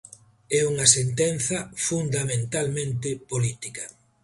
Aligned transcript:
É 0.59 0.61
unha 0.71 0.87
sentenza 0.97 1.57
fundamentalmente 1.87 3.09
política. 3.31 3.85